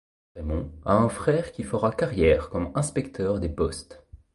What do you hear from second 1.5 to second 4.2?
qui fera carrière comme inspecteur des Postes.